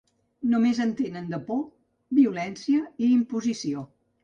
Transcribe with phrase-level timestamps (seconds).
[0.53, 1.61] Només entenen de por,
[2.21, 3.89] violència i imposició.